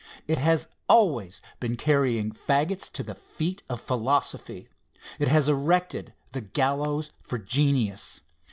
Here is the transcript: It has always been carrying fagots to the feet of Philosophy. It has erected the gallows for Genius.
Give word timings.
It 0.27 0.39
has 0.39 0.67
always 0.89 1.43
been 1.59 1.75
carrying 1.77 2.31
fagots 2.31 2.91
to 2.93 3.03
the 3.03 3.13
feet 3.13 3.61
of 3.69 3.79
Philosophy. 3.79 4.67
It 5.19 5.27
has 5.27 5.47
erected 5.47 6.13
the 6.31 6.41
gallows 6.41 7.11
for 7.21 7.37
Genius. 7.37 8.21